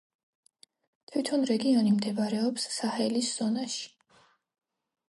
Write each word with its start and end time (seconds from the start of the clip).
თვითონ 1.11 1.45
რეგიონი 1.51 1.93
მდებარეობს 1.99 2.67
საჰელის 2.79 3.31
ზონაში. 3.39 3.87